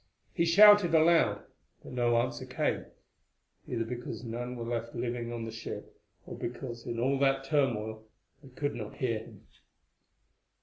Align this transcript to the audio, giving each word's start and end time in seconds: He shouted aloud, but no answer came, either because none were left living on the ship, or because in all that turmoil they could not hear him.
He 0.33 0.45
shouted 0.45 0.95
aloud, 0.95 1.45
but 1.83 1.91
no 1.91 2.17
answer 2.17 2.47
came, 2.47 2.87
either 3.67 3.85
because 3.85 4.23
none 4.23 4.55
were 4.55 4.65
left 4.65 4.95
living 4.95 5.31
on 5.31 5.45
the 5.45 5.51
ship, 5.51 5.95
or 6.25 6.35
because 6.35 6.87
in 6.87 6.99
all 6.99 7.19
that 7.19 7.43
turmoil 7.43 8.03
they 8.41 8.49
could 8.49 8.73
not 8.73 8.95
hear 8.95 9.19
him. 9.19 9.45